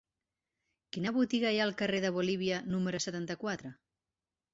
Quina 0.95 1.11
botiga 1.17 1.51
hi 1.55 1.59
ha 1.59 1.67
al 1.69 1.73
carrer 1.81 1.99
de 2.05 2.11
Bolívia 2.15 2.57
número 2.77 3.03
setanta-quatre? 3.05 3.73